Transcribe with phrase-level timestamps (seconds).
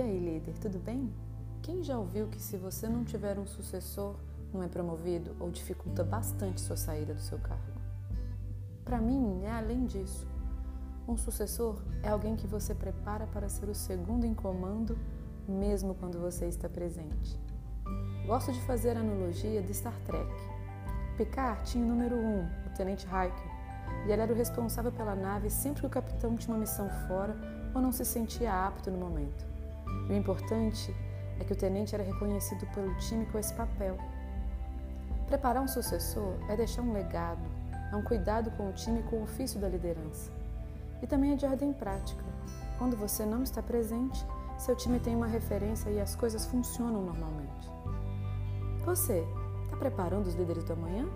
[0.00, 1.12] aí, líder, tudo bem?
[1.60, 4.16] Quem já ouviu que se você não tiver um sucessor,
[4.52, 7.80] não é promovido ou dificulta bastante sua saída do seu cargo?
[8.84, 10.26] Para mim, é além disso.
[11.06, 14.98] Um sucessor é alguém que você prepara para ser o segundo em comando,
[15.46, 17.38] mesmo quando você está presente.
[18.26, 20.32] Gosto de fazer a analogia de Star Trek.
[21.16, 25.14] Picard tinha o número 1, um, o Tenente Riker, e ele era o responsável pela
[25.14, 27.36] nave sempre que o capitão tinha uma missão fora
[27.74, 29.51] ou não se sentia apto no momento.
[30.08, 30.94] E o importante
[31.40, 33.96] é que o tenente era reconhecido pelo time com esse papel.
[35.26, 37.42] Preparar um sucessor é deixar um legado,
[37.92, 40.30] é um cuidado com o time com o ofício da liderança.
[41.02, 42.24] E também é de ordem prática.
[42.78, 44.24] Quando você não está presente,
[44.58, 47.68] seu time tem uma referência e as coisas funcionam normalmente.
[48.84, 49.26] Você
[49.64, 51.08] está preparando os líderes do amanhã?